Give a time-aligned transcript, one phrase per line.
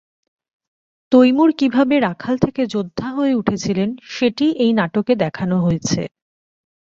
[1.11, 6.01] তৈমুর কিভাবে রাখাল থেকে যোদ্ধা হয়ে উঠেছিলেন, সেটিই এই নাটকে দেখানো হয়েছে।